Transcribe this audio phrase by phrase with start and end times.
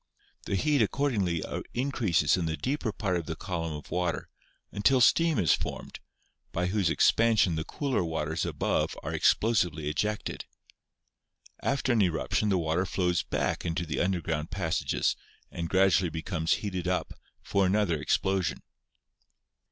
[0.47, 1.43] The heat accordingly
[1.75, 4.29] increases in the deeper part of the column of water,
[4.71, 5.99] until steam is formed,
[6.51, 10.45] by whose expansion the cooler waters above are explosively ejected.
[11.61, 15.15] After an eruption the water flows back into the underground pas sages
[15.51, 17.13] and gradually becomes heated up
[17.43, 18.61] for another ex plosion.